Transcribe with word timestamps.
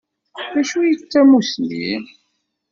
D 0.53 0.55
acu 0.61 0.79
i 0.91 0.93
d 0.99 1.01
tamusni? 1.11 1.87